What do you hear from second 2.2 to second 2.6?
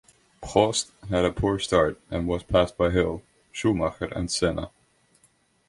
was